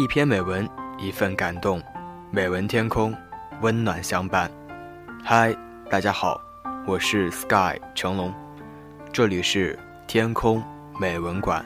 [0.00, 1.78] 一篇美文，一份感动，
[2.30, 3.14] 美文天空，
[3.60, 4.50] 温暖相伴。
[5.22, 5.54] 嗨，
[5.90, 6.40] 大家好，
[6.86, 8.32] 我是 Sky 成龙，
[9.12, 10.64] 这里是天空
[10.98, 11.62] 美文馆。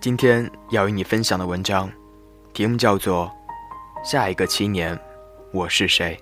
[0.00, 1.88] 今天要与你分享的文章，
[2.52, 3.30] 题目叫做
[4.04, 4.98] 《下一个七年，
[5.52, 6.20] 我是谁》。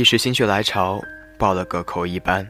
[0.00, 0.98] 一时心血来潮，
[1.38, 2.48] 报了个口译班。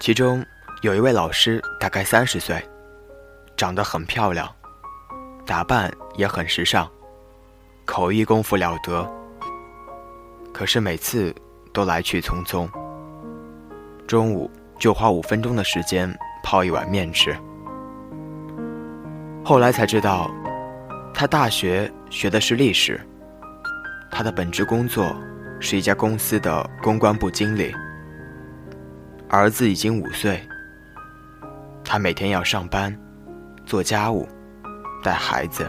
[0.00, 0.42] 其中
[0.80, 2.66] 有一位老师，大概三十岁，
[3.54, 4.50] 长得很漂亮，
[5.44, 6.90] 打扮也很时尚，
[7.84, 9.06] 口译功夫了得。
[10.54, 11.34] 可是每次
[11.70, 12.66] 都来去匆匆，
[14.06, 14.50] 中午。
[14.78, 17.36] 就花五分钟的时间泡一碗面吃。
[19.44, 20.30] 后来才知道，
[21.12, 22.98] 他大学学的是历史，
[24.10, 25.14] 他的本职工作
[25.62, 27.72] 是一家公司的公关部经理。
[29.28, 30.42] 儿子已经五岁，
[31.82, 32.94] 他每天要上班、
[33.64, 34.28] 做家务、
[35.02, 35.66] 带孩子。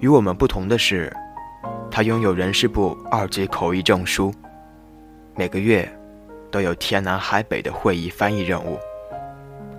[0.00, 1.10] 与我们不同的是，
[1.90, 4.34] 他拥有人事部二级口译证书，
[5.34, 5.90] 每个月。
[6.50, 8.78] 都有天南海北的会议翻译任务，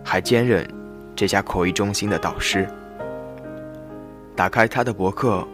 [0.03, 0.67] 还兼任
[1.15, 2.67] 这家口译中心的导师。
[4.35, 5.47] 打开他的博客，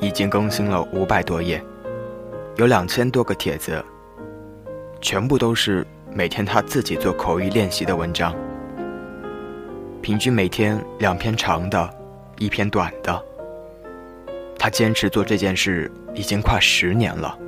[0.00, 1.64] 已经更新了五百多页，
[2.56, 3.82] 有两千多个帖子，
[5.00, 8.34] 全部都是每天他自己做口语练习的文章。
[10.02, 11.88] 平均每天两篇长的，
[12.38, 13.24] 一篇短的。
[14.58, 17.38] 他坚持做这件事已经快十年了。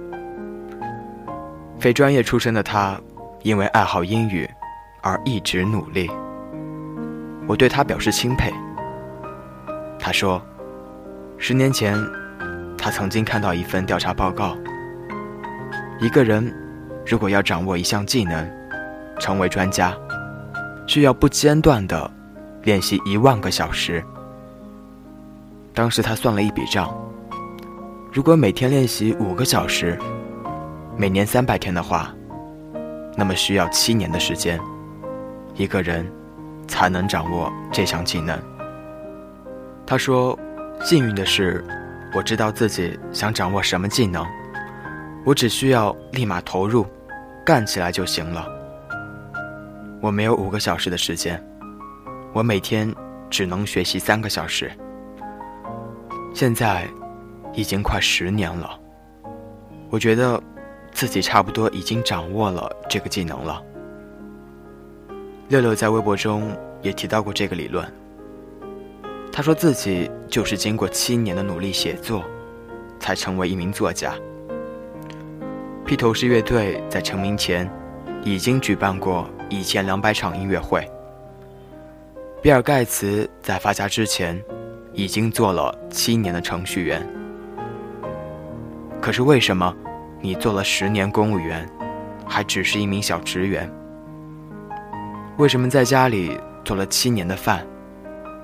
[1.78, 2.98] 非专业出身的他，
[3.42, 4.48] 因为爱好英语
[5.02, 6.10] 而一直努力。
[7.46, 8.50] 我对他表示钦佩。
[9.98, 10.40] 他说，
[11.38, 11.98] 十年前，
[12.78, 14.56] 他曾经看到一份调查报告：
[16.02, 16.52] 一个人
[17.06, 18.50] 如果要掌握一项技能，
[19.20, 19.96] 成为专家，
[20.84, 22.10] 需要不间断的
[22.64, 24.02] 练习一万个小时。
[25.72, 26.92] 当时他算了一笔账：
[28.12, 29.96] 如果每天练习五个小时，
[30.96, 32.12] 每年三百天的话，
[33.16, 34.58] 那么需要七年的时间，
[35.54, 36.04] 一个人
[36.66, 38.36] 才能掌握这项技能。
[39.86, 40.36] 他说
[40.82, 41.64] ：“幸运的是，
[42.12, 44.26] 我知道自己想掌握什么技能，
[45.24, 46.86] 我只需要立马投入，
[47.44, 48.48] 干起来就行了。
[50.00, 51.42] 我没有五个小时的时间，
[52.32, 52.94] 我每天
[53.28, 54.70] 只能学习三个小时。
[56.34, 56.88] 现在
[57.54, 58.78] 已经快十年了，
[59.90, 60.42] 我觉得。”
[60.94, 63.62] 自己差不多已经掌握了这个技能了。
[65.48, 67.90] 六六在微博中也提到过这个理论。
[69.32, 72.22] 他说自己就是经过七年的努力写作，
[73.00, 74.14] 才成为一名作家。
[75.92, 77.70] 披头士乐队在成名前，
[78.24, 80.90] 已经举办过一千两百场音乐会。
[82.40, 84.42] 比尔盖茨在发家之前，
[84.94, 87.06] 已经做了七年的程序员。
[89.02, 89.76] 可是为什么？
[90.22, 91.68] 你做了十年公务员，
[92.26, 93.70] 还只是一名小职员。
[95.36, 97.66] 为什么在家里做了七年的饭，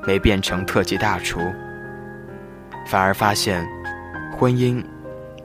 [0.06, 1.40] 没变成特级大厨，
[2.86, 3.66] 反而发现
[4.36, 4.84] 婚姻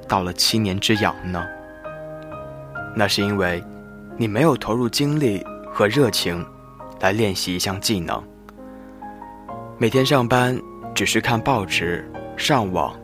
[0.06, 1.42] 到了七年之痒呢？
[2.96, 3.64] 那是因为
[4.18, 6.46] 你没有投入精力和热情
[7.00, 8.22] 来练习一项技能。
[9.78, 10.60] 每天上班
[10.94, 12.96] 只是看报纸、上网，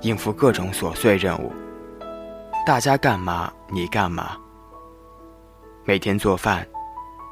[0.00, 1.52] 应付各种琐碎任务。
[2.66, 4.36] 大家干嘛你干嘛。
[5.84, 6.66] 每天做饭，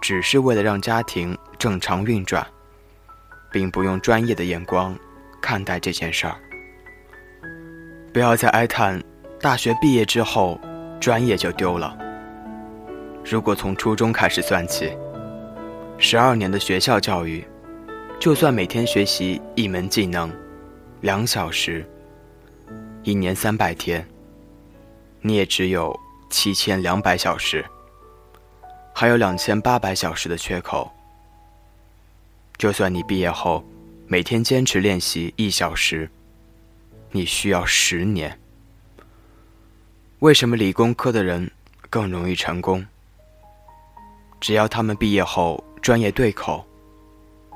[0.02, 2.46] 只是为了让家庭正常运转，
[3.50, 4.94] 并不用专业的眼光
[5.40, 6.34] 看待这件事儿。
[8.12, 9.02] 不要再哀叹
[9.40, 10.60] 大学毕业之后
[11.00, 11.96] 专业就丢了。
[13.24, 14.92] 如果从初中开始算起，
[15.96, 17.44] 十二年的学校教育，
[18.20, 20.30] 就算每天学习一门技能，
[21.00, 21.88] 两小时，
[23.02, 24.06] 一年三百天。
[25.20, 25.98] 你也只有
[26.28, 27.64] 七千两百小时，
[28.92, 30.90] 还有两千八百小时的缺口。
[32.58, 33.64] 就算你毕业后
[34.06, 36.10] 每天坚持练习一小时，
[37.12, 38.38] 你需要十年。
[40.18, 41.50] 为什么理工科的人
[41.88, 42.84] 更容易成功？
[44.42, 46.66] 只要他们毕业后专业对口，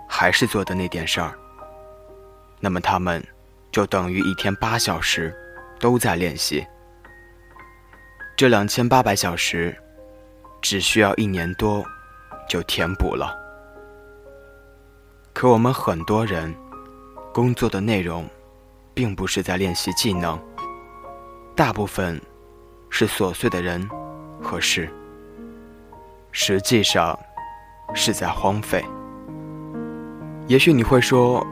[0.08, 1.36] 还是做的那点事儿，
[2.60, 3.20] 那么他们
[3.72, 5.34] 就等于一天八小时
[5.80, 6.64] 都在练习。
[8.36, 9.76] 这两千八百小时，
[10.62, 11.84] 只需要一年多，
[12.48, 13.36] 就填补了。
[15.32, 16.54] 可我们很多人，
[17.34, 18.28] 工作的内容，
[18.94, 20.40] 并不是在练习技能，
[21.56, 22.20] 大部分
[22.90, 23.84] 是琐碎的人
[24.40, 24.88] 和事，
[26.38, 27.18] 实际上
[27.94, 28.84] 是在荒废。
[30.46, 31.44] 也许你会说，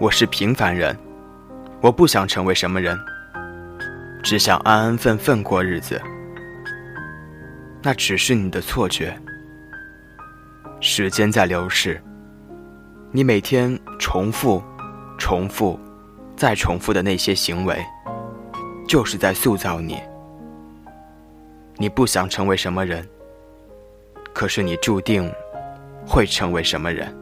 [0.00, 0.98] 我是平凡人，
[1.80, 2.98] 我不想成为什么人，
[4.20, 6.02] 只想安安分分过日子。
[7.84, 9.16] 那只是你的错觉。
[10.80, 12.02] 时间在流逝，
[13.12, 14.60] 你每天重复、
[15.18, 15.78] 重复、
[16.36, 17.80] 再重复的那些行为，
[18.88, 20.02] 就是在塑造你。
[21.76, 23.08] 你不想成为什么人，
[24.42, 25.32] 可是你注定
[26.04, 27.16] 会成为什么人。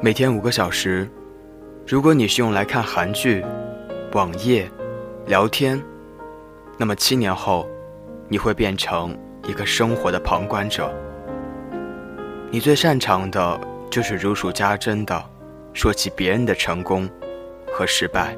[0.00, 1.10] 每天五个小时，
[1.84, 3.44] 如果你是用来看韩剧、
[4.12, 4.70] 网页、
[5.26, 5.82] 聊天，
[6.78, 7.68] 那么七年后，
[8.28, 9.18] 你会变成
[9.48, 10.88] 一个生活的旁观者。
[12.52, 13.60] 你最擅长的
[13.90, 15.20] 就是如数家珍的
[15.72, 17.10] 说起别人的成功
[17.72, 18.36] 和失败，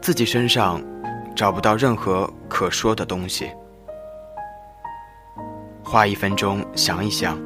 [0.00, 0.82] 自己身上
[1.36, 3.48] 找不到任何可说的东西。
[5.92, 7.38] 花一分钟想一想，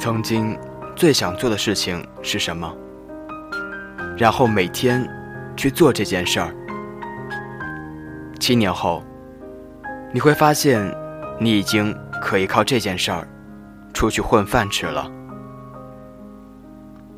[0.00, 0.58] 曾经。
[0.96, 2.74] 最想做的事情是什么？
[4.16, 5.06] 然后每天
[5.54, 6.52] 去做这件事儿。
[8.40, 9.04] 七年后，
[10.10, 10.82] 你会发现，
[11.38, 13.28] 你已经可以靠这件事儿
[13.92, 15.06] 出去混饭吃了。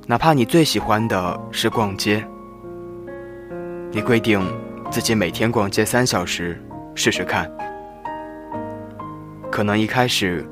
[0.08, 2.22] 哪怕你最喜欢的是逛街，
[3.92, 4.42] 你规定
[4.90, 6.60] 自己每天逛街三小时
[6.96, 7.48] 试试看。
[9.50, 10.48] 可能一开始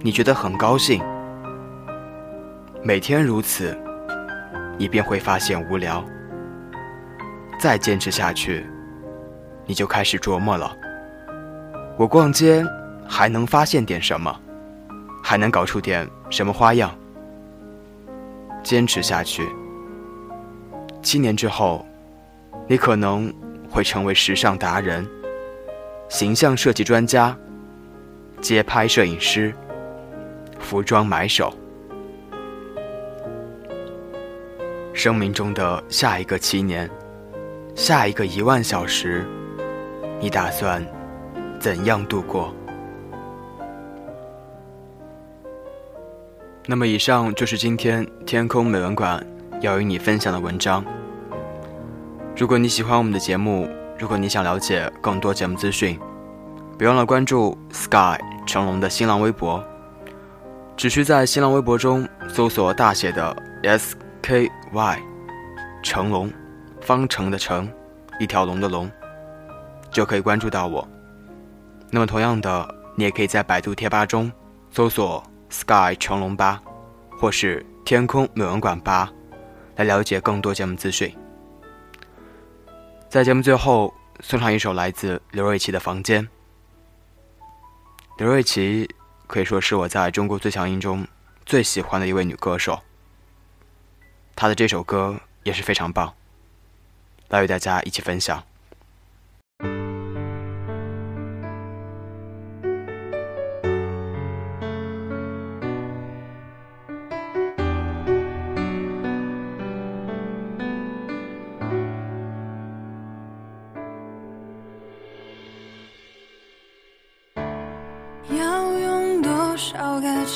[0.00, 1.02] 你觉得很高兴。
[2.82, 3.76] 每天如此，
[4.78, 6.04] 你便会发现无聊。
[7.58, 8.64] 再坚持下去，
[9.66, 10.76] 你就开始琢磨了：
[11.98, 12.64] 我逛街
[13.08, 14.34] 还能发现点什么？
[15.20, 16.96] 还能搞出点什么花样？
[18.62, 19.44] 坚持下去，
[21.02, 21.84] 七年之后，
[22.68, 23.34] 你可能
[23.68, 25.04] 会成为时尚达人、
[26.08, 27.36] 形象设计专家、
[28.40, 29.54] 街拍摄影师、
[30.58, 31.52] 服装买手。
[34.92, 36.90] 生命中的下一个七年，
[37.74, 39.24] 下一个一万小时，
[40.20, 40.84] 你打算
[41.60, 42.52] 怎样度过？
[46.66, 49.24] 那么，以上就是今天天空美文馆
[49.60, 50.84] 要与你分享的文章。
[52.36, 53.68] 如果你喜欢我们的节目，
[53.98, 55.98] 如果你想了解更多节目资讯，
[56.78, 58.16] 别忘了关注 Sky
[58.46, 59.62] 成龙的新浪微博。
[60.76, 63.96] 只需在新浪微博中搜索大写的 S。
[64.20, 64.98] K Y，
[65.82, 66.30] 成龙，
[66.82, 67.70] 方程的程，
[68.20, 68.90] 一条龙的龙，
[69.90, 70.86] 就可以关注到我。
[71.90, 74.30] 那么同样的，你也可以在百度贴吧中
[74.70, 76.60] 搜索 Sky 成龙吧，
[77.18, 79.10] 或是天空美文馆吧，
[79.76, 81.12] 来了解更多节目资讯。
[83.08, 86.22] 在节目最后送上一首来自刘瑞琦的《房间》。
[88.18, 88.92] 刘瑞琦
[89.28, 91.06] 可以说是我在中国最强音中
[91.46, 92.82] 最喜欢的一位女歌手。
[94.34, 96.12] 她的这首歌也是非常棒，
[97.28, 98.44] 来与大家一起分享。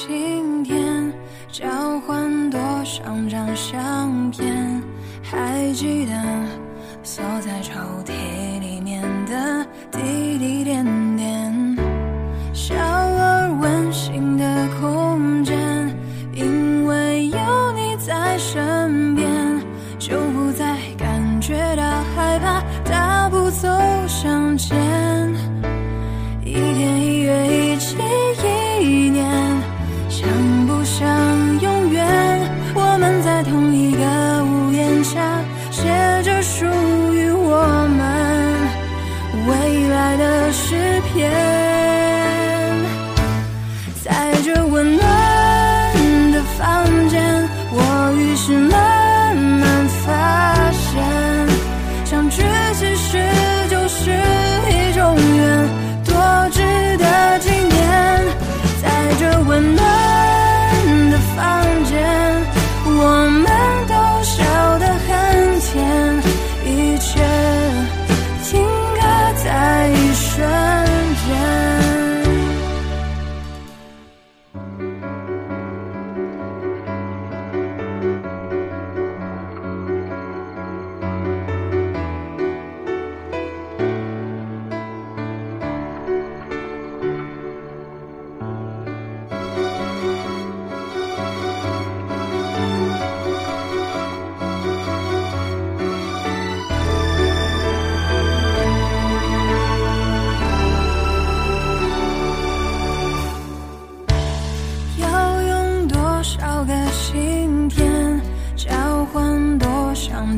[0.05, 1.13] 今天
[1.49, 1.65] 交
[2.01, 2.51] 换？
[2.51, 4.83] 多少张相片，
[5.23, 6.13] 还记得
[7.05, 7.73] 锁在抽
[8.05, 8.13] 屉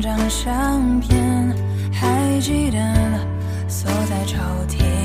[0.01, 1.55] 张相片
[1.91, 2.77] 还记得
[3.67, 4.37] 锁在抽
[4.67, 5.04] 屉